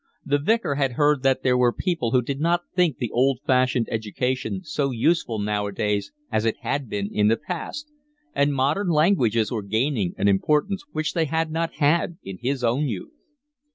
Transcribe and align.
The 0.25 0.39
Vicar 0.39 0.73
had 0.73 0.93
heard 0.93 1.21
that 1.21 1.43
there 1.43 1.55
were 1.55 1.71
people 1.71 2.09
who 2.09 2.23
did 2.23 2.39
not 2.39 2.63
think 2.75 2.97
the 2.97 3.11
old 3.11 3.37
fashioned 3.45 3.87
education 3.91 4.63
so 4.63 4.89
useful 4.89 5.37
nowadays 5.37 6.11
as 6.31 6.43
it 6.43 6.57
had 6.61 6.89
been 6.89 7.07
in 7.13 7.27
the 7.27 7.37
past, 7.37 7.91
and 8.33 8.51
modern 8.51 8.87
languages 8.89 9.51
were 9.51 9.61
gaining 9.61 10.15
an 10.17 10.27
importance 10.27 10.83
which 10.91 11.13
they 11.13 11.25
had 11.25 11.51
not 11.51 11.75
had 11.75 12.17
in 12.23 12.39
his 12.41 12.63
own 12.63 12.87
youth. 12.87 13.13